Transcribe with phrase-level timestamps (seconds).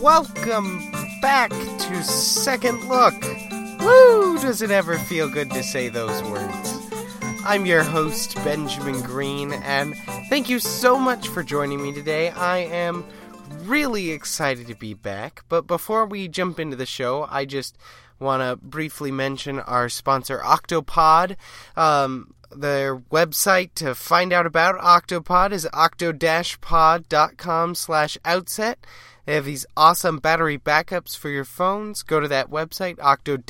[0.00, 0.90] welcome
[1.20, 3.14] back to Second Look.
[3.80, 4.38] Woo!
[4.38, 6.78] Does it ever feel good to say those words?
[7.44, 9.94] I'm your host, Benjamin Green, and
[10.30, 12.30] thank you so much for joining me today.
[12.30, 13.04] I am
[13.62, 17.76] really excited to be back, but before we jump into the show, I just
[18.18, 21.36] want to briefly mention our sponsor, Octopod.
[21.76, 28.84] Um, their website to find out about Octopod is octo-pod.com slash outset.
[29.26, 32.02] They have these awesome battery backups for your phones.
[32.02, 33.44] Go to that website, octo-pod.com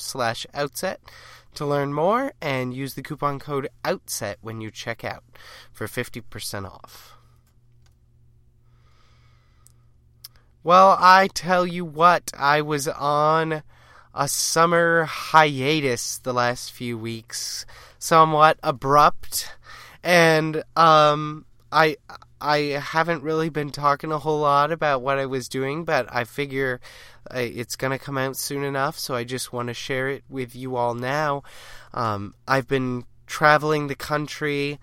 [0.00, 1.00] slash outset
[1.54, 5.24] to learn more and use the coupon code OUTSET when you check out
[5.72, 7.16] for 50% off.
[10.62, 13.62] Well, I tell you what, I was on
[14.12, 17.64] a summer hiatus the last few weeks,
[17.98, 19.54] somewhat abrupt,
[20.02, 21.96] and um, I
[22.40, 26.24] I haven't really been talking a whole lot about what I was doing, but I
[26.24, 26.80] figure
[27.34, 30.24] uh, it's going to come out soon enough, so I just want to share it
[30.28, 31.42] with you all now.
[31.94, 34.78] Um, I've been traveling the country,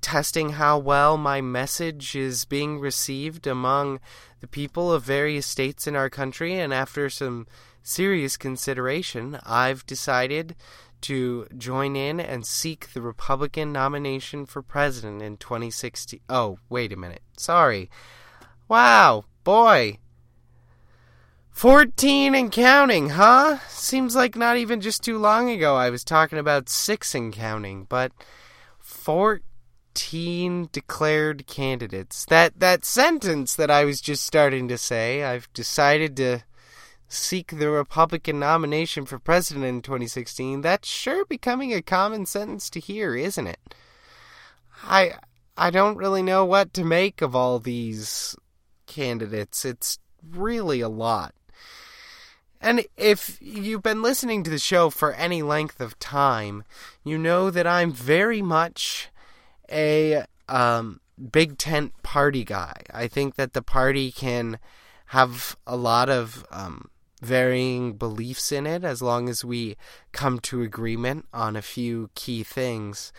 [0.00, 4.00] testing how well my message is being received among
[4.40, 7.46] the people of various states in our country, and after some
[7.82, 10.54] serious consideration, I've decided
[11.02, 16.20] to join in and seek the Republican nomination for president in 2016.
[16.28, 17.22] Oh, wait a minute.
[17.36, 17.90] Sorry.
[18.68, 19.98] Wow, boy.
[21.50, 23.58] 14 and counting, huh?
[23.68, 27.84] Seems like not even just too long ago I was talking about 6 and counting,
[27.88, 28.12] but
[28.78, 32.24] 14 declared candidates.
[32.26, 36.44] That that sentence that I was just starting to say, I've decided to
[37.08, 42.80] seek the Republican nomination for president in 2016, that's sure becoming a common sentence to
[42.80, 43.74] hear, isn't it?
[44.84, 45.14] I
[45.56, 48.36] I don't really know what to make of all these
[48.86, 49.64] candidates.
[49.64, 49.98] It's
[50.30, 51.34] really a lot.
[52.60, 56.64] And if you've been listening to the show for any length of time,
[57.04, 59.08] you know that I'm very much
[59.70, 62.82] a um, big tent party guy.
[62.92, 64.58] I think that the party can
[65.06, 66.90] have a lot of um,
[67.20, 69.76] varying beliefs in it as long as we
[70.12, 73.12] come to agreement on a few key things.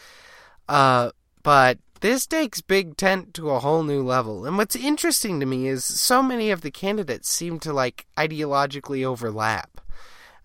[0.67, 1.11] Uh,
[1.43, 4.45] but this takes Big Tent to a whole new level.
[4.45, 9.03] And what's interesting to me is so many of the candidates seem to like ideologically
[9.03, 9.81] overlap.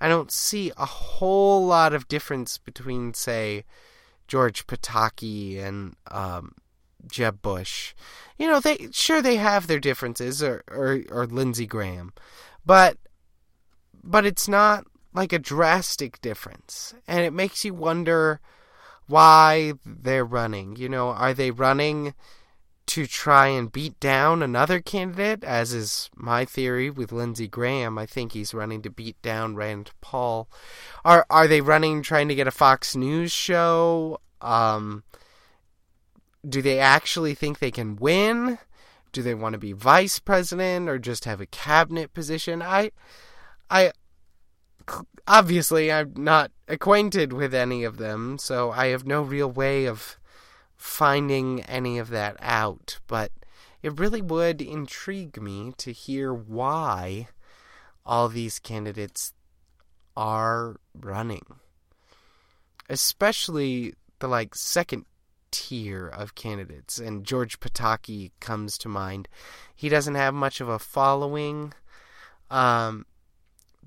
[0.00, 3.64] I don't see a whole lot of difference between, say,
[4.26, 6.56] George Pataki and um,
[7.06, 7.94] Jeb Bush.
[8.38, 12.12] You know, they sure they have their differences, or or, or Lindsey Graham,
[12.66, 12.98] but
[14.04, 16.94] but it's not like a drastic difference.
[17.06, 18.40] And it makes you wonder
[19.06, 20.76] why they're running.
[20.76, 22.14] You know, are they running
[22.86, 27.96] to try and beat down another candidate, as is my theory with Lindsey Graham?
[27.96, 30.48] I think he's running to beat down Rand Paul.
[31.04, 34.20] Are are they running trying to get a Fox News show?
[34.40, 35.04] Um,
[36.46, 38.58] do they actually think they can win?
[39.12, 42.60] Do they want to be vice president or just have a cabinet position?
[42.60, 42.90] I
[43.70, 43.92] I
[45.26, 50.18] obviously I'm not acquainted with any of them, so I have no real way of
[50.76, 53.32] finding any of that out, but
[53.82, 57.28] it really would intrigue me to hear why
[58.04, 59.32] all these candidates
[60.16, 61.44] are running.
[62.88, 65.06] Especially the like second
[65.50, 69.28] tier of candidates, and George Pataki comes to mind.
[69.74, 71.72] He doesn't have much of a following.
[72.50, 73.06] Um,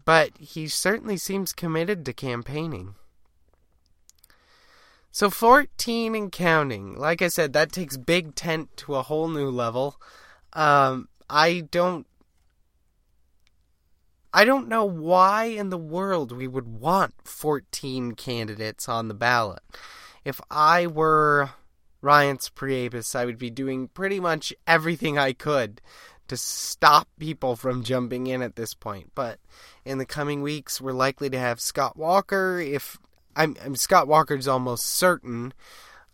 [0.07, 2.95] but he certainly seems committed to campaigning.
[5.11, 6.95] So 14 and counting.
[6.95, 9.99] Like I said, that takes Big Tent to a whole new level.
[10.53, 12.07] Um, I don't
[14.33, 19.63] I don't know why in the world we would want 14 candidates on the ballot.
[20.23, 21.49] If I were
[22.01, 25.81] Reince Priebus, I would be doing pretty much everything I could
[26.27, 29.11] to stop people from jumping in at this point.
[29.15, 29.39] But
[29.87, 32.59] in the coming weeks, we're likely to have Scott Walker.
[32.59, 32.97] If
[33.35, 35.53] I'm, I'm Scott Walker's almost certain,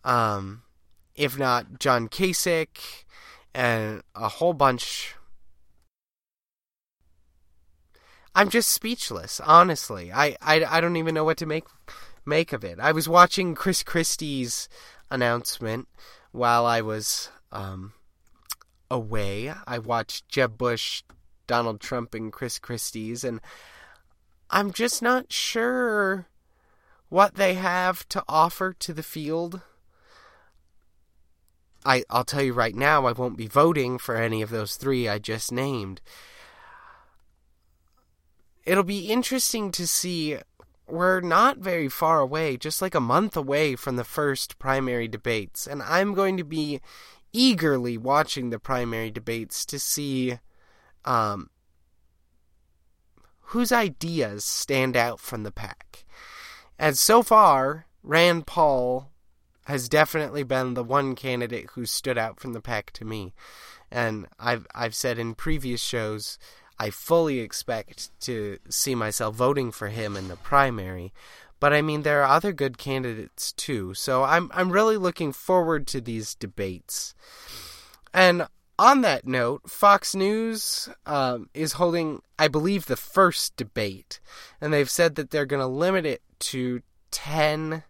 [0.03, 0.61] um,
[1.15, 3.03] if not John Kasich,
[3.53, 5.15] and a whole bunch.
[8.35, 10.11] I'm just speechless, honestly.
[10.11, 11.65] I, I, I don't even know what to make
[12.25, 12.79] make of it.
[12.79, 14.69] I was watching Chris Christie's
[15.11, 15.87] announcement
[16.31, 17.93] while I was um,
[18.89, 19.53] away.
[19.67, 21.03] I watched Jeb Bush,
[21.53, 23.39] Donald Trump, and Chris Christie's, and
[24.49, 26.25] I'm just not sure
[27.09, 29.61] what they have to offer to the field.
[31.85, 35.07] I, I'll tell you right now, I won't be voting for any of those three
[35.07, 36.01] I just named.
[38.65, 40.37] It'll be interesting to see.
[40.87, 45.67] We're not very far away, just like a month away from the first primary debates,
[45.67, 46.81] and I'm going to be
[47.31, 50.39] eagerly watching the primary debates to see
[51.05, 51.49] um,
[53.47, 56.05] whose ideas stand out from the pack.
[56.79, 59.11] And so far, Rand Paul
[59.65, 63.33] has definitely been the one candidate who stood out from the pack to me.
[63.91, 66.37] And I've I've said in previous shows
[66.79, 71.13] I fully expect to see myself voting for him in the primary.
[71.59, 73.93] But I mean there are other good candidates too.
[73.93, 77.15] So I'm I'm really looking forward to these debates.
[78.13, 78.47] And
[78.79, 84.19] on that note, Fox News um, is holding, I believe, the first debate,
[84.59, 86.81] and they've said that they're going to limit it to
[87.11, 87.83] 10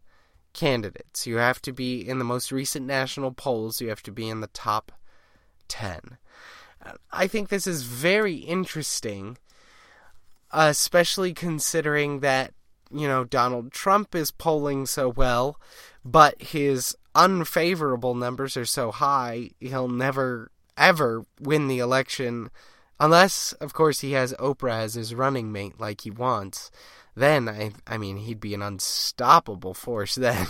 [0.53, 1.25] candidates.
[1.25, 4.41] You have to be in the most recent national polls, you have to be in
[4.41, 4.91] the top
[5.67, 6.17] 10.
[7.11, 9.37] I think this is very interesting,
[10.51, 12.53] especially considering that,
[12.91, 15.59] you know, Donald Trump is polling so well,
[16.03, 22.49] but his unfavorable numbers are so high, he'll never ever win the election
[22.99, 26.71] unless of course he has Oprah as his running mate like he wants
[27.15, 30.47] then I I mean he'd be an unstoppable force then.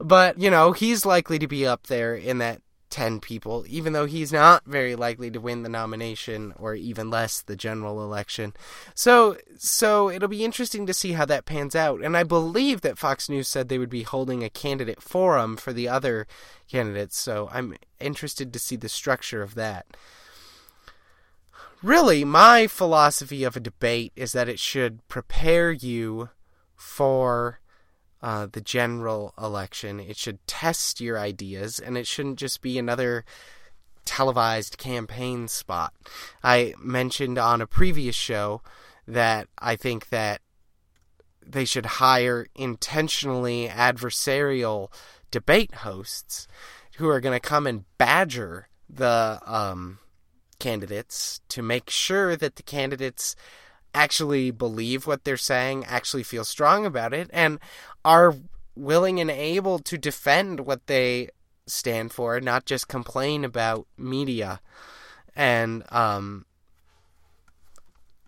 [0.00, 4.06] but, you know, he's likely to be up there in that 10 people, even though
[4.06, 8.52] he's not very likely to win the nomination or even less the general election.
[8.94, 12.02] So, so it'll be interesting to see how that pans out.
[12.02, 15.72] And I believe that Fox News said they would be holding a candidate forum for
[15.72, 16.26] the other
[16.70, 17.18] candidates.
[17.18, 19.86] So I'm interested to see the structure of that
[21.82, 26.30] really, my philosophy of a debate is that it should prepare you
[26.76, 27.58] for
[28.22, 30.00] uh, the general election.
[30.00, 33.24] It should test your ideas, and it shouldn't just be another
[34.04, 35.92] televised campaign spot.
[36.42, 38.62] I mentioned on a previous show
[39.06, 40.40] that I think that
[41.44, 44.92] they should hire intentionally adversarial
[45.30, 46.46] debate hosts
[46.98, 49.98] who are going to come and badger the um,
[50.58, 53.34] candidates to make sure that the candidates
[53.94, 57.58] actually believe what they're saying, actually feel strong about it, and
[58.04, 58.34] are
[58.74, 61.28] willing and able to defend what they
[61.66, 64.60] stand for, not just complain about media.
[65.36, 66.46] And um,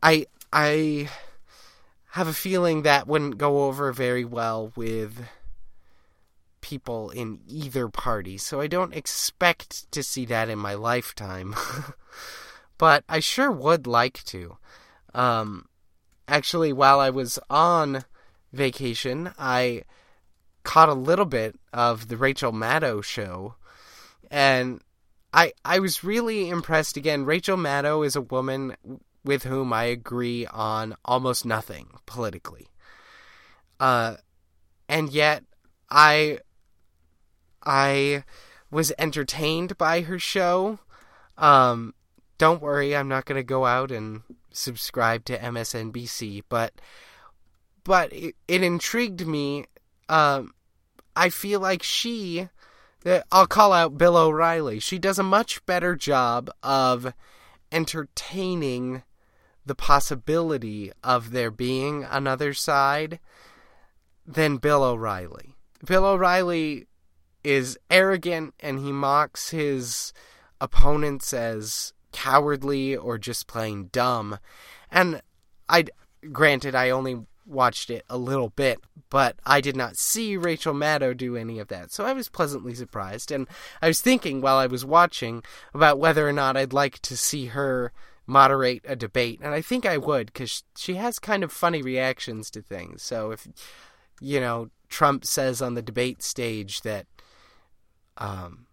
[0.03, 1.09] I I
[2.13, 5.27] have a feeling that wouldn't go over very well with
[6.61, 11.55] people in either party, so I don't expect to see that in my lifetime.
[12.79, 14.59] but I sure would like to.
[15.15, 15.67] Um,
[16.29, 18.05] actually, while I was on
[18.53, 19.85] vacation, I
[20.63, 23.55] caught a little bit of the Rachel Maddow show,
[24.31, 24.81] and
[25.33, 26.97] I I was really impressed.
[26.97, 28.77] Again, Rachel Maddow is a woman
[29.25, 32.69] with whom I agree on almost nothing politically.
[33.81, 34.17] Uh,
[34.89, 35.45] and yet
[35.91, 36.39] I
[37.65, 38.25] I
[38.71, 40.79] was entertained by her show.
[41.39, 41.95] Um,
[42.39, 44.23] don't worry, I'm not going to go out and
[44.57, 46.73] subscribe to MSNBC, but
[47.85, 49.67] but it, it intrigued me.
[50.09, 50.55] Um,
[51.15, 52.49] I feel like she,
[53.31, 54.81] I'll call out Bill O'Reilly.
[54.81, 57.13] She does a much better job of
[57.71, 59.03] entertaining
[59.67, 63.19] the possibility of there being another side
[64.27, 65.55] than Bill O'Reilly.
[65.85, 66.87] Bill O'Reilly
[67.43, 70.13] is arrogant and he mocks his
[70.61, 74.39] opponents as cowardly or just plain dumb.
[74.91, 75.21] And
[75.69, 75.85] I
[76.33, 78.79] granted I only watched it a little bit,
[79.11, 81.93] but I did not see Rachel Maddow do any of that.
[81.93, 83.47] So I was pleasantly surprised and
[83.83, 85.43] I was thinking while I was watching
[85.75, 87.93] about whether or not I'd like to see her
[88.27, 92.51] moderate a debate and I think I would cuz she has kind of funny reactions
[92.53, 93.03] to things.
[93.03, 93.47] So if
[94.21, 97.07] you know Trump says on the debate stage that
[98.17, 98.67] um,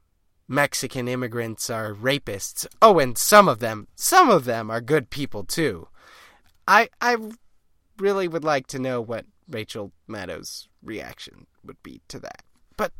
[0.51, 2.67] Mexican immigrants are rapists.
[2.81, 5.87] Oh, and some of them, some of them are good people too.
[6.67, 7.15] I I
[7.97, 12.43] really would like to know what Rachel Maddow's reaction would be to that.
[12.75, 12.91] But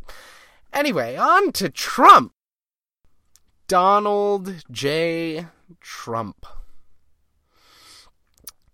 [0.72, 2.32] anyway, on to Trump.
[3.68, 5.48] Donald J.
[5.82, 6.46] Trump.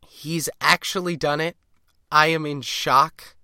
[0.08, 1.58] He's actually done it.
[2.12, 3.36] I am in shock.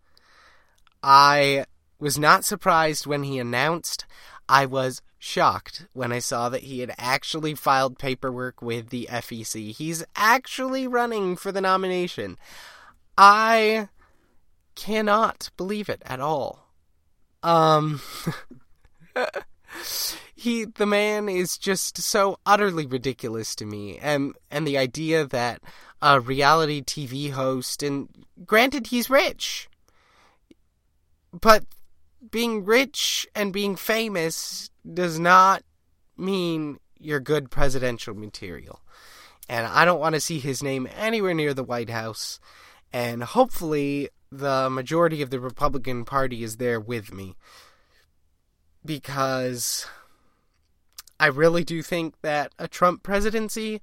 [1.02, 1.66] I
[2.00, 4.06] was not surprised when he announced.
[4.48, 9.72] I was shocked when I saw that he had actually filed paperwork with the FEC.
[9.72, 12.38] He's actually running for the nomination.
[13.18, 13.88] I
[14.76, 16.68] cannot believe it at all.
[17.42, 18.02] Um
[20.36, 25.62] he the man is just so utterly ridiculous to me and and the idea that
[26.02, 28.10] a reality TV host and
[28.46, 29.70] granted he's rich
[31.32, 31.64] but
[32.32, 35.64] being rich and being famous does not
[36.18, 38.82] mean you're good presidential material.
[39.50, 42.40] And I don't want to see his name anywhere near the White House.
[42.92, 47.36] And hopefully the majority of the Republican Party is there with me.
[48.86, 49.86] Because
[51.20, 53.82] I really do think that a Trump presidency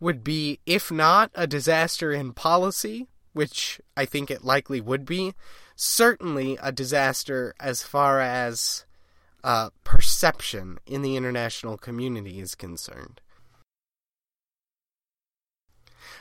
[0.00, 5.34] would be, if not a disaster in policy, which I think it likely would be,
[5.76, 8.84] certainly a disaster as far as
[9.44, 13.20] uh, perception in the international community is concerned.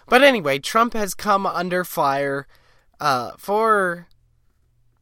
[0.07, 2.47] But anyway, Trump has come under fire
[2.99, 4.07] uh, for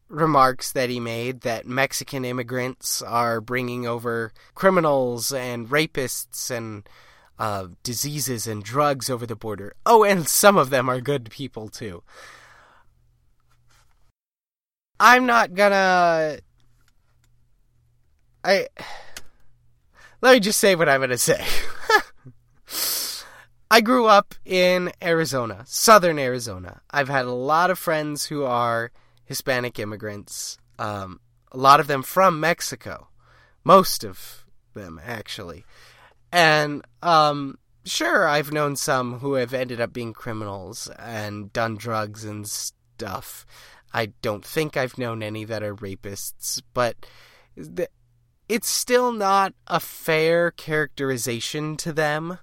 [0.07, 6.87] remarks that he made that Mexican immigrants are bringing over criminals and rapists and
[7.37, 9.73] uh, diseases and drugs over the border.
[9.85, 12.03] Oh, and some of them are good people too.
[14.99, 16.39] I'm not gonna.
[18.43, 18.67] I.
[20.21, 21.45] Let me just say what I'm gonna say.
[23.69, 26.81] I grew up in Arizona, southern Arizona.
[26.91, 28.91] I've had a lot of friends who are
[29.25, 31.19] Hispanic immigrants, um,
[31.51, 33.09] a lot of them from Mexico,
[33.63, 35.65] most of them actually.
[36.35, 42.25] And um, sure, I've known some who have ended up being criminals and done drugs
[42.25, 43.45] and stuff.
[43.93, 46.97] I don't think I've known any that are rapists, but
[48.49, 52.39] it's still not a fair characterization to them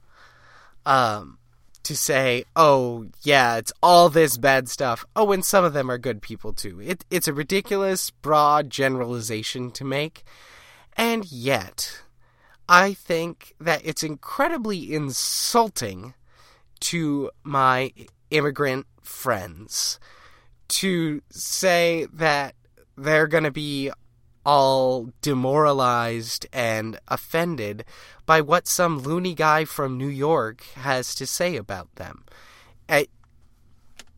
[0.87, 1.37] um,
[1.83, 5.05] to say, oh, yeah, it's all this bad stuff.
[5.15, 6.81] Oh, and some of them are good people too.
[6.81, 10.25] It, it's a ridiculous, broad generalization to make.
[10.97, 12.01] And yet,
[12.73, 16.15] I think that it's incredibly insulting
[16.81, 17.93] to my
[18.31, 20.01] immigrant friends
[20.69, 22.55] to say that
[22.97, 23.91] they're going to be
[24.47, 27.85] all demoralized and offended
[28.25, 32.25] by what some loony guy from New York has to say about them.
[32.89, 33.09] I,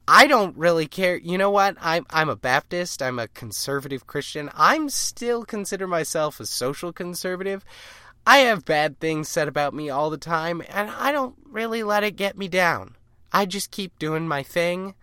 [0.06, 1.16] I don't really care.
[1.16, 1.76] You know what?
[1.80, 3.02] I'm I'm a Baptist.
[3.02, 4.48] I'm a conservative Christian.
[4.54, 7.64] I'm still consider myself a social conservative.
[8.26, 12.04] I have bad things said about me all the time, and I don't really let
[12.04, 12.96] it get me down.
[13.32, 14.94] I just keep doing my thing,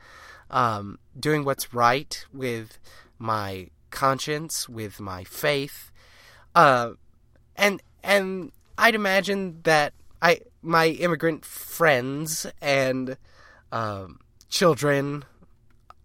[0.50, 2.80] um, doing what's right with
[3.20, 5.92] my conscience, with my faith,
[6.56, 6.92] uh,
[7.56, 13.18] and and I'd imagine that I my immigrant friends and
[13.72, 15.26] um, children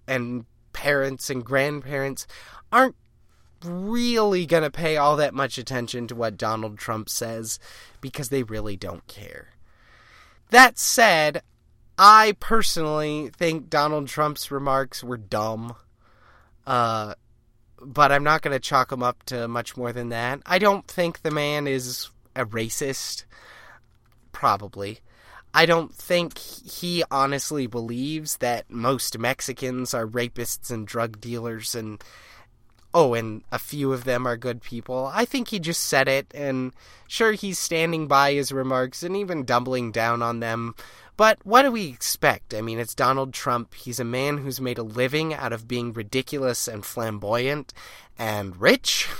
[0.07, 2.27] and parents and grandparents
[2.71, 2.97] aren't
[3.65, 7.59] really going to pay all that much attention to what Donald Trump says
[8.01, 9.49] because they really don't care.
[10.51, 11.43] That said,
[11.99, 15.75] I personally think Donald Trump's remarks were dumb.
[16.67, 17.15] Uh,
[17.81, 20.41] but I'm not going to chalk him up to much more than that.
[20.47, 23.25] I don't think the man is a racist.
[24.33, 25.01] Probably.
[25.55, 32.03] I don't think he honestly believes that most Mexicans are rapists and drug dealers and
[32.97, 35.11] oh, and a few of them are good people.
[35.13, 36.73] I think he just said it, and
[37.07, 40.75] sure, he's standing by his remarks and even doubling down on them
[41.17, 42.53] but what do we expect?
[42.53, 43.75] I mean, it's Donald Trump.
[43.75, 47.73] He's a man who's made a living out of being ridiculous and flamboyant
[48.19, 49.09] and rich.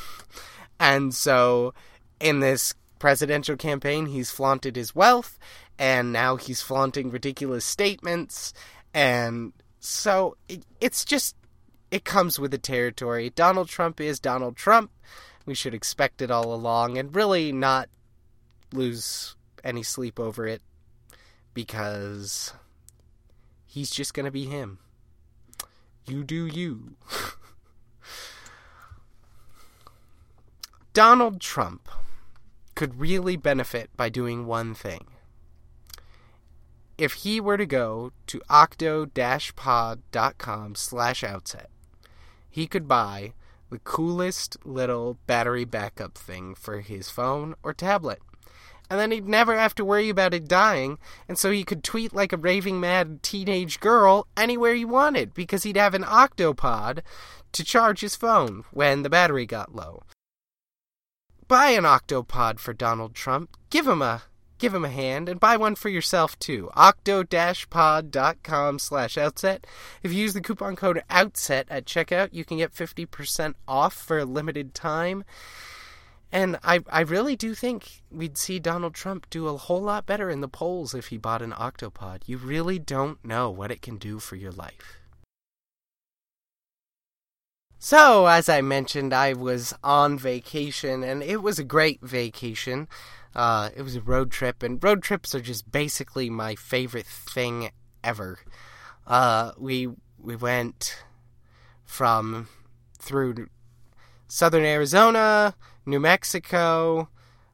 [0.79, 1.73] And so,
[2.21, 5.39] in this presidential campaign, he's flaunted his wealth,
[5.79, 8.53] and now he's flaunting ridiculous statements.
[8.93, 11.35] And so, it, it's just,
[11.91, 13.31] it comes with the territory.
[13.31, 14.91] Donald Trump is Donald Trump.
[15.45, 17.89] We should expect it all along and really not
[18.73, 20.63] lose any sleep over it
[21.55, 22.53] because
[23.65, 24.79] he's just going to be him.
[26.07, 26.97] You do you.
[30.93, 31.89] Donald Trump
[32.75, 35.07] could really benefit by doing one thing.
[36.99, 41.69] If he were to go to octo-pod.com slash outset,
[42.57, 43.35] he could buy
[43.69, 48.19] the coolest little battery backup thing for his phone or tablet
[48.89, 50.99] and then he'd never have to worry about it dying,
[51.29, 55.65] and so he could tweet like a raving mad teenage girl anywhere he wanted because
[55.65, 57.03] he'd have an octopod
[57.53, 60.05] to charge his phone when the battery got low.
[61.49, 63.57] Buy an octopod for Donald Trump.
[63.71, 64.23] Give him a
[64.59, 66.71] give him a hand and buy one for yourself too.
[66.75, 69.67] octo-pod.com slash outset.
[70.03, 74.19] If you use the coupon code OUTSET at checkout, you can get 50% off for
[74.19, 75.25] a limited time.
[76.33, 80.29] And I, I really do think we'd see Donald Trump do a whole lot better
[80.29, 82.23] in the polls if he bought an octopod.
[82.27, 84.99] You really don't know what it can do for your life.
[87.79, 92.89] So, as I mentioned, I was on vacation, and it was a great vacation.
[93.37, 97.71] Uh, it was a road trip, and road trips are just basically my favorite thing
[98.03, 98.39] ever.
[99.07, 99.89] Uh, we
[100.19, 101.05] we went
[101.85, 102.49] from
[102.99, 103.49] through
[104.27, 107.11] southern Arizona, New Mexico,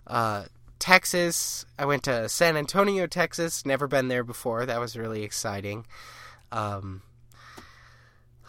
[0.07, 0.45] uh,
[0.79, 1.67] Texas.
[1.77, 3.67] I went to San Antonio, Texas.
[3.67, 4.65] Never been there before.
[4.65, 5.85] That was really exciting.
[6.53, 7.03] Um,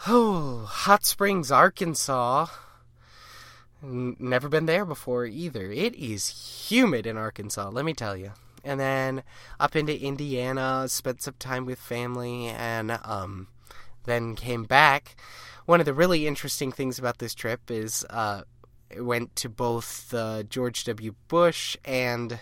[0.07, 2.45] oh, Hot Springs, Arkansas.
[3.85, 5.69] Never been there before either.
[5.69, 8.31] It is humid in Arkansas, let me tell you.
[8.63, 9.23] And then
[9.59, 13.49] up into Indiana, spent some time with family, and um,
[14.05, 15.17] then came back.
[15.65, 18.43] One of the really interesting things about this trip is uh,
[18.89, 21.15] it went to both the George W.
[21.27, 22.39] Bush and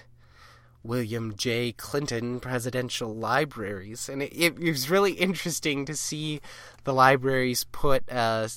[0.83, 1.71] William J.
[1.71, 6.39] Clinton presidential libraries, and it, it, was really interesting to see
[6.83, 8.47] the libraries put uh,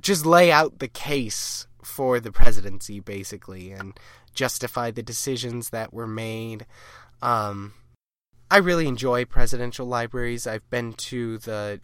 [0.00, 3.98] just lay out the case for the presidency, basically, and
[4.34, 6.66] justify the decisions that were made.
[7.20, 7.74] Um,
[8.50, 10.46] I really enjoy presidential libraries.
[10.46, 11.80] I've been to the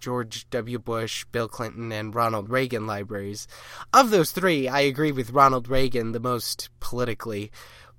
[0.00, 0.78] George W.
[0.78, 3.48] Bush, Bill Clinton, and Ronald Reagan libraries.
[3.92, 7.50] Of those three, I agree with Ronald Reagan the most politically,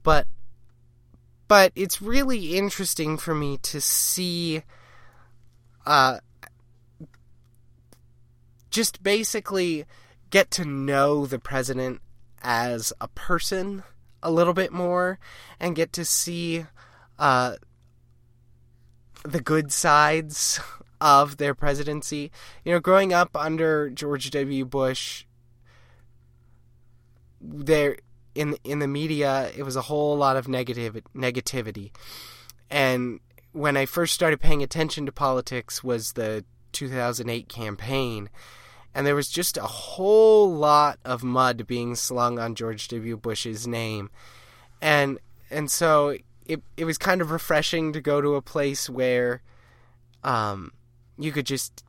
[0.03, 0.27] but
[1.47, 4.63] but it's really interesting for me to see
[5.85, 6.19] uh
[8.69, 9.85] just basically
[10.29, 12.01] get to know the president
[12.41, 13.83] as a person
[14.21, 15.19] a little bit more
[15.59, 16.65] and get to see
[17.17, 17.55] uh
[19.23, 20.59] the good sides
[21.01, 22.31] of their presidency.
[22.63, 24.65] You know, growing up under George W.
[24.65, 25.25] Bush,
[27.39, 27.97] there
[28.35, 31.91] in in the media, it was a whole lot of negative negativity,
[32.69, 33.19] and
[33.51, 38.29] when I first started paying attention to politics was the 2008 campaign,
[38.97, 43.15] and there was just a whole lot of mud being slung on George W.
[43.15, 44.09] Bush's name,
[44.81, 45.19] and
[45.51, 49.43] and so it it was kind of refreshing to go to a place where
[50.23, 50.71] um,
[51.15, 51.83] you could just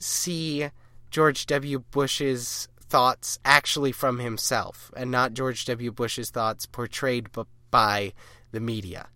[0.00, 0.68] see
[1.12, 1.84] George W.
[1.92, 5.92] Bush's thoughts actually from himself and not George W.
[5.92, 7.28] Bush's thoughts portrayed
[7.70, 8.12] by
[8.50, 9.06] the media.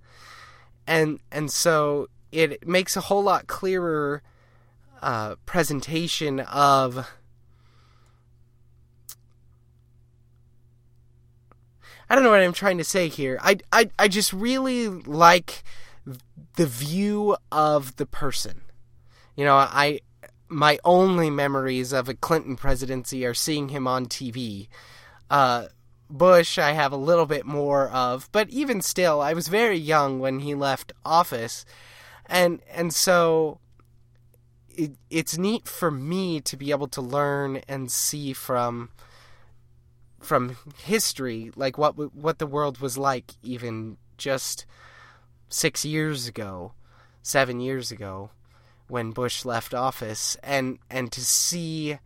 [0.87, 4.23] And and so it makes a whole lot clearer
[5.03, 7.11] uh, presentation of
[12.09, 13.39] I don't know what I'm trying to say here.
[13.43, 15.65] I, I, I just really like
[16.57, 18.63] the view of the person.
[19.37, 20.01] You know, I
[20.49, 24.69] my only memories of a Clinton presidency are seeing him on TV.
[25.29, 25.67] Uh,
[26.09, 30.21] Bush, I have a little bit more of, but even still, I was very young
[30.21, 31.65] when he left office,
[32.27, 33.59] and and so
[34.69, 38.91] it, it's neat for me to be able to learn and see from
[40.25, 44.67] from history, like what what the world was like even just
[45.49, 46.73] six years ago,
[47.23, 48.31] seven years ago
[48.89, 51.99] when Bush left office and and to see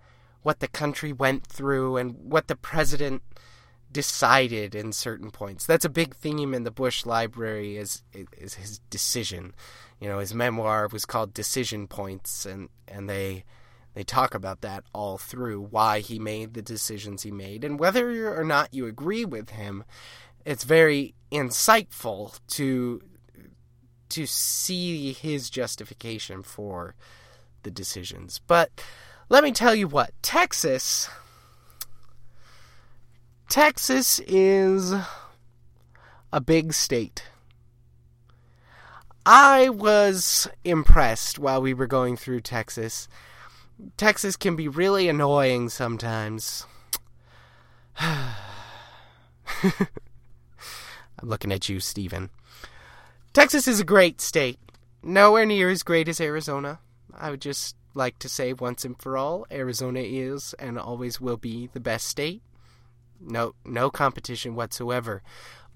[0.43, 3.23] what the country went through and what the president
[3.91, 5.67] decided in certain points.
[5.67, 9.55] That's a big theme in the Bush library is is his decision.
[10.01, 13.45] You know, his memoir was called Decision Points and and they
[13.99, 18.33] they talk about that all through why he made the decisions he made and whether
[18.33, 19.83] or not you agree with him,
[20.45, 23.03] it's very insightful to
[24.11, 26.95] to see his justification for
[27.63, 28.41] the decisions.
[28.47, 28.71] But
[29.29, 31.11] let me tell you what, Texas
[33.49, 34.95] Texas is
[36.33, 37.25] a big state.
[39.27, 43.09] I was impressed while we were going through Texas.
[43.97, 46.67] Texas can be really annoying sometimes.
[48.01, 48.33] I'm
[51.23, 52.31] looking at you, Stephen.
[53.33, 54.59] Texas is a great state.
[55.03, 56.81] Nowhere near as great as Arizona.
[57.15, 61.37] I would just like to say once and for all, Arizona is and always will
[61.37, 62.43] be the best state.
[63.21, 65.23] No no competition whatsoever.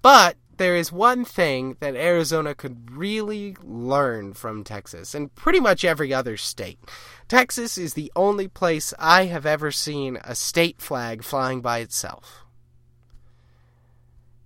[0.01, 5.83] But there is one thing that Arizona could really learn from Texas and pretty much
[5.83, 6.79] every other state.
[7.27, 12.45] Texas is the only place I have ever seen a state flag flying by itself.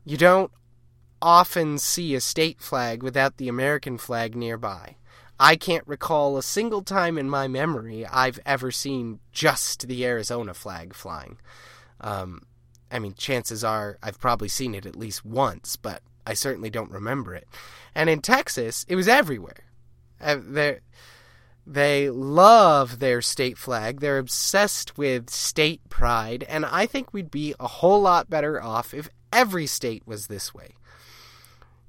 [0.06, 0.52] You don't
[1.22, 4.96] often see a state flag without the American flag nearby.
[5.40, 10.54] I can't recall a single time in my memory I've ever seen just the Arizona
[10.54, 11.38] flag flying.
[12.02, 12.47] Um,
[12.92, 16.92] I mean, chances are I've probably seen it at least once, but I certainly don't
[16.92, 17.48] remember it.
[17.96, 19.64] And in Texas, it was everywhere.
[20.20, 20.80] Uh, they
[21.66, 24.00] they love their state flag.
[24.00, 28.94] They're obsessed with state pride, and I think we'd be a whole lot better off
[28.94, 30.76] if every state was this way.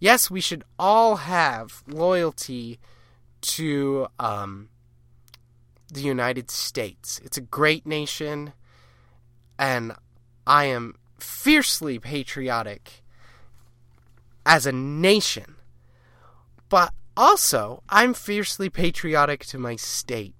[0.01, 2.81] Yes, we should all have loyalty
[3.41, 4.69] to um,
[5.93, 7.21] the United States.
[7.25, 8.53] It's a great nation,
[9.59, 9.93] and
[10.49, 13.03] I am fiercely patriotic
[14.47, 15.57] as a nation.
[16.71, 20.35] But also, I'm fiercely patriotic to my state.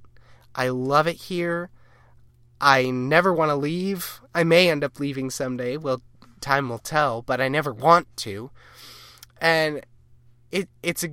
[0.55, 1.69] I love it here.
[2.59, 4.21] I never want to leave.
[4.35, 5.77] I may end up leaving someday.
[5.77, 6.01] Well,
[6.41, 8.51] time will tell, but I never want to.
[9.41, 9.85] And
[10.51, 11.11] it it's a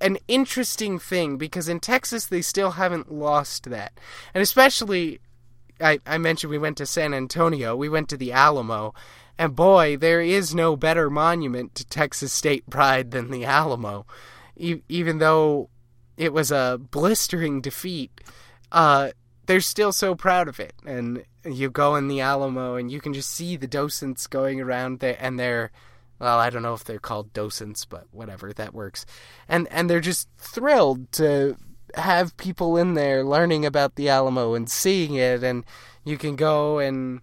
[0.00, 3.98] an interesting thing because in Texas they still haven't lost that.
[4.32, 5.20] And especially
[5.80, 8.94] I, I mentioned we went to San Antonio, we went to the Alamo,
[9.38, 14.06] and boy, there is no better monument to Texas state pride than the Alamo.
[14.56, 15.70] E- even though
[16.16, 18.10] it was a blistering defeat,
[18.70, 19.10] uh,
[19.46, 20.74] they're still so proud of it.
[20.84, 25.00] And you go in the Alamo and you can just see the docents going around
[25.00, 25.70] there and they're
[26.20, 29.06] well, I don't know if they're called docents, but whatever, that works.
[29.48, 31.56] And and they're just thrilled to
[31.94, 35.64] have people in there learning about the Alamo and seeing it and
[36.04, 37.20] you can go and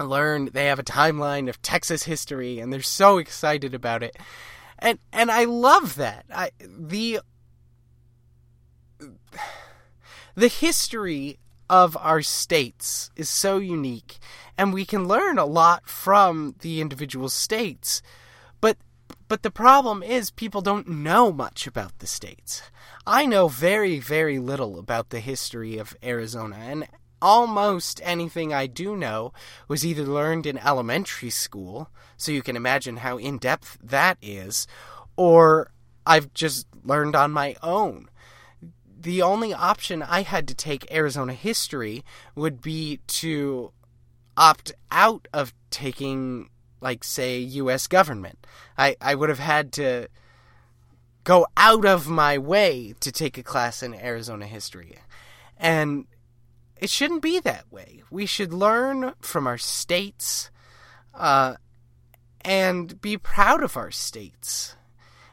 [0.00, 4.16] learn they have a timeline of Texas history and they're so excited about it.
[4.78, 6.24] And and I love that.
[6.34, 7.20] I the
[10.34, 11.38] the history
[11.70, 14.18] of our states is so unique
[14.58, 18.02] and we can learn a lot from the individual states.
[19.26, 22.62] But the problem is people don't know much about the states.
[23.06, 26.88] I know very very little about the history of Arizona and
[27.22, 29.32] almost anything I do know
[29.66, 34.66] was either learned in elementary school, so you can imagine how in depth that is,
[35.16, 35.70] or
[36.06, 38.10] I've just learned on my own.
[39.00, 43.72] The only option I had to take Arizona history would be to
[44.36, 46.50] opt out of taking,
[46.84, 47.86] like, say, U.S.
[47.86, 48.46] government.
[48.76, 50.08] I, I would have had to
[51.24, 54.98] go out of my way to take a class in Arizona history.
[55.56, 56.04] And
[56.76, 58.02] it shouldn't be that way.
[58.10, 60.50] We should learn from our states
[61.14, 61.54] uh,
[62.42, 64.76] and be proud of our states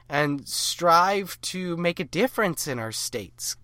[0.08, 3.58] and strive to make a difference in our states.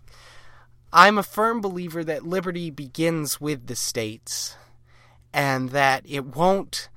[0.91, 4.58] I'm a firm believer that liberty begins with the states
[5.34, 6.89] and that it won't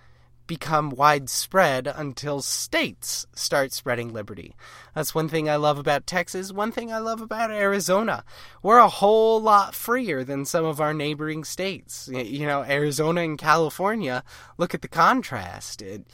[0.50, 4.56] become widespread until states start spreading liberty.
[4.96, 8.24] That's one thing I love about Texas, one thing I love about Arizona.
[8.60, 12.10] We're a whole lot freer than some of our neighboring states.
[12.12, 14.24] You know, Arizona and California,
[14.58, 15.82] look at the contrast.
[15.82, 16.04] It,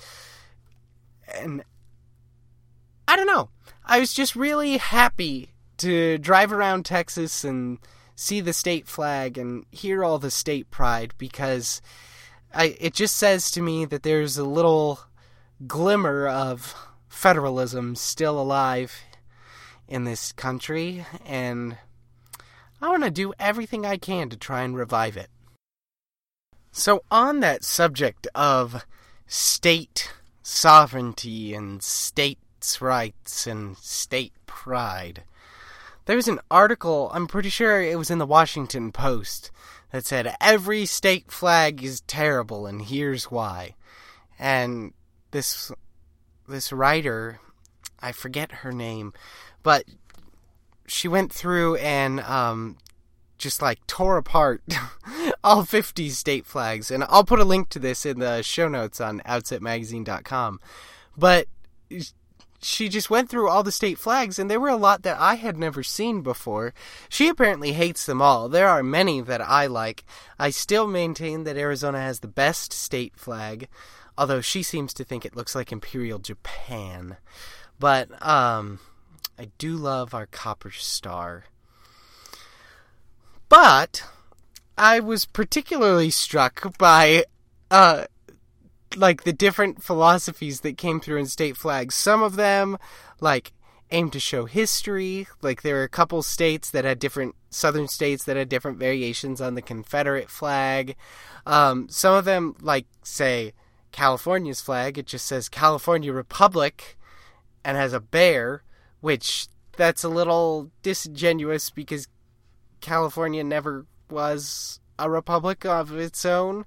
[1.35, 1.64] and
[3.09, 3.49] I don't know.
[3.87, 7.79] I was just really happy to drive around Texas and
[8.14, 11.81] see the state flag and hear all the state pride because
[12.57, 15.01] I it just says to me that there's a little
[15.66, 16.75] glimmer of
[17.07, 19.03] federalism still alive
[19.87, 21.77] in this country and
[22.81, 25.29] I want to do everything I can to try and revive it.
[26.73, 28.87] So on that subject of
[29.27, 35.25] state sovereignty and states' rights and state pride,
[36.07, 39.51] there was an article, I'm pretty sure it was in the Washington Post,
[39.92, 43.75] that said every state flag is terrible and here's why.
[44.38, 44.92] And
[45.31, 45.72] this
[46.49, 47.40] this writer,
[48.01, 49.12] I forget her name,
[49.62, 49.85] but
[50.87, 52.79] she went through and um,
[53.38, 54.62] just like tore apart
[55.44, 56.90] all 50 state flags.
[56.90, 60.61] And I'll put a link to this in the show notes on outsetmagazine.com.
[61.16, 61.49] But
[62.61, 65.35] she just went through all the state flags, and there were a lot that I
[65.35, 66.75] had never seen before.
[67.09, 68.49] She apparently hates them all.
[68.49, 70.05] There are many that I like.
[70.38, 73.69] I still maintain that Arizona has the best state flag,
[74.16, 77.16] although she seems to think it looks like Imperial Japan.
[77.79, 78.81] But, um,
[79.38, 81.45] I do love our copper star.
[83.49, 84.03] But,
[84.79, 87.25] I was particularly struck by,
[87.71, 88.07] uh,
[88.97, 91.95] like the different philosophies that came through in state flags.
[91.95, 92.79] Some of them,
[93.21, 93.53] like,
[93.91, 95.27] aim to show history.
[95.43, 99.41] Like, there are a couple states that had different, southern states that had different variations
[99.41, 100.97] on the Confederate flag.
[101.47, 103.53] Um, some of them, like, say,
[103.93, 106.99] California's flag, it just says California Republic
[107.65, 108.63] and has a bear,
[109.01, 112.09] which that's a little disingenuous because
[112.81, 116.65] California never was a republic of its own.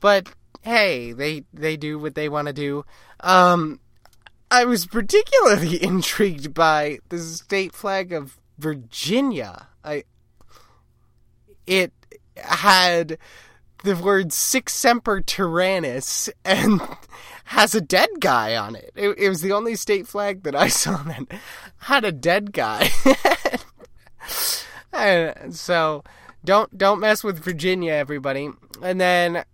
[0.00, 0.28] but
[0.64, 2.84] hey, they they do what they want to do.
[3.20, 3.80] Um,
[4.50, 9.68] I was particularly intrigued by the state flag of Virginia.
[9.84, 10.04] I
[11.66, 11.92] it
[12.36, 13.18] had
[13.84, 16.80] the word Sic Semper Tyrannis and
[17.44, 18.90] has a dead guy on it.
[18.96, 19.18] it.
[19.18, 21.26] It was the only state flag that I saw that
[21.78, 22.90] had a dead guy.
[24.94, 26.02] and so
[26.42, 28.48] don't don't mess with Virginia, everybody.
[28.82, 29.44] And then,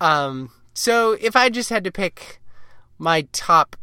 [0.00, 2.40] um, so if I just had to pick
[2.98, 3.76] my top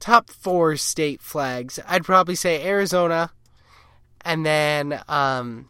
[0.00, 3.30] top four state flags, I'd probably say Arizona,
[4.22, 5.68] and then um,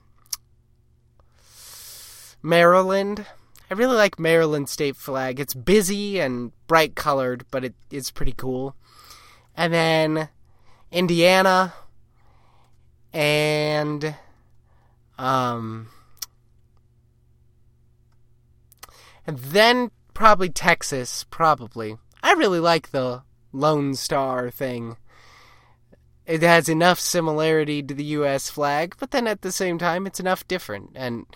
[2.42, 3.26] Maryland.
[3.70, 5.40] I really like Maryland state flag.
[5.40, 8.76] It's busy and bright colored, but it, it's pretty cool.
[9.56, 10.28] And then
[10.92, 11.72] Indiana
[13.12, 14.16] and
[15.18, 15.88] um
[19.26, 21.96] and then probably Texas, probably.
[22.22, 24.96] I really like the Lone Star thing.
[26.26, 30.20] It has enough similarity to the US flag, but then at the same time it's
[30.20, 31.26] enough different and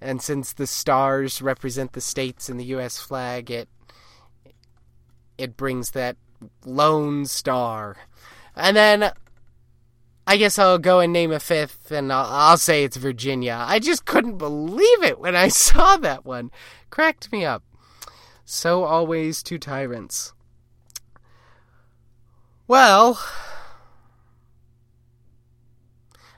[0.00, 3.68] and since the stars represent the states in the US flag, it
[5.36, 6.16] it brings that
[6.64, 7.96] lone star.
[8.54, 9.10] And then
[10.28, 13.64] I guess I'll go and name a fifth, and I'll, I'll, say it's Virginia.
[13.66, 16.50] I just couldn't believe it when I saw that one.
[16.90, 17.62] Cracked me up.
[18.44, 20.34] So always two tyrants.
[22.66, 23.18] Well,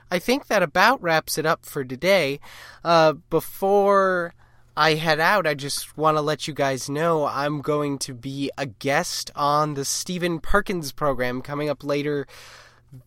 [0.08, 2.38] I think that about wraps it up for today.
[2.84, 4.34] Uh, before
[4.76, 8.52] I head out, I just want to let you guys know I'm going to be
[8.56, 12.28] a guest on the Stephen Perkins program coming up later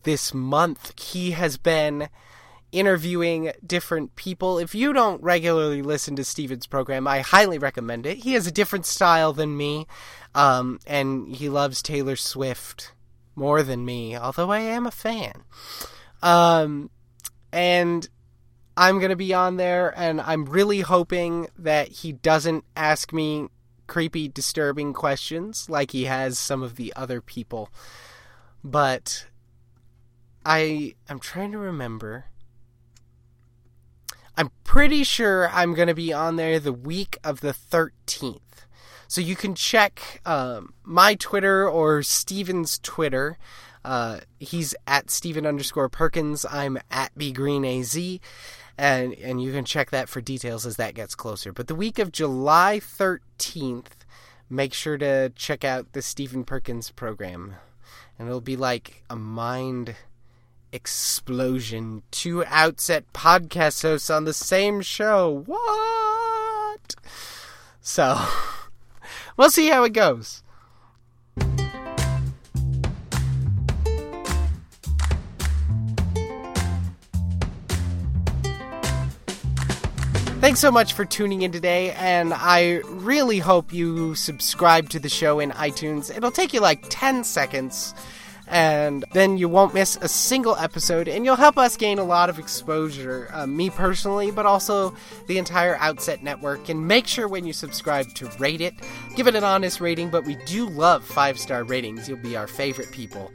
[0.02, 0.98] this month.
[1.00, 2.08] He has been
[2.72, 4.58] interviewing different people.
[4.58, 8.18] If you don't regularly listen to Steven's program, I highly recommend it.
[8.18, 9.86] He has a different style than me,
[10.34, 12.92] um, and he loves Taylor Swift
[13.36, 15.44] more than me, although I am a fan.
[16.22, 16.90] Um,
[17.52, 18.08] and
[18.76, 23.48] I'm going to be on there, and I'm really hoping that he doesn't ask me
[23.86, 27.70] creepy, disturbing questions like he has some of the other people.
[28.64, 29.26] But
[30.44, 32.26] I am trying to remember.
[34.36, 38.40] I'm pretty sure I'm going to be on there the week of the 13th.
[39.06, 43.38] So you can check um, my Twitter or Steven's Twitter.
[43.84, 46.44] Uh, he's at Steven underscore Perkins.
[46.50, 48.20] I'm at b BGreenAZ.
[48.76, 51.52] And, and you can check that for details as that gets closer.
[51.52, 53.92] But the week of July 13th,
[54.50, 57.54] make sure to check out the Stephen Perkins program.
[58.18, 59.94] And it'll be like a mind
[60.74, 62.02] explosion.
[62.10, 65.44] Two outset podcast hosts on the same show.
[65.46, 66.96] What?
[67.80, 68.20] So,
[69.36, 70.42] we'll see how it goes.
[80.40, 85.08] Thanks so much for tuning in today, and I really hope you subscribe to the
[85.08, 86.14] show in iTunes.
[86.14, 87.94] It'll take you like 10 seconds
[88.46, 92.28] and then you won't miss a single episode, and you'll help us gain a lot
[92.28, 94.94] of exposure, uh, me personally, but also
[95.26, 96.68] the entire Outset Network.
[96.68, 98.74] And make sure when you subscribe to rate it,
[99.16, 102.08] give it an honest rating, but we do love five star ratings.
[102.08, 103.32] You'll be our favorite people.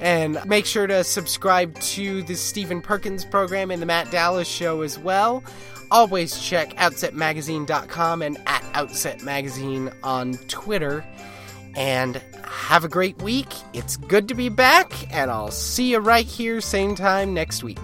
[0.00, 4.82] And make sure to subscribe to the Stephen Perkins program and the Matt Dallas show
[4.82, 5.44] as well.
[5.92, 11.04] Always check OutsetMagazine.com and at Outset Magazine on Twitter.
[11.76, 13.48] And have a great week.
[13.72, 17.78] It's good to be back, and I'll see you right here, same time next week.